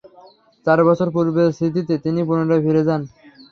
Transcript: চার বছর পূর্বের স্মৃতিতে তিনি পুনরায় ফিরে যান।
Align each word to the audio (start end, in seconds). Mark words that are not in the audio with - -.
চার 0.67 0.79
বছর 0.87 1.07
পূর্বের 1.15 1.47
স্মৃতিতে 1.57 1.93
তিনি 2.05 2.19
পুনরায় 2.27 2.63
ফিরে 2.65 2.81
যান। 2.87 3.01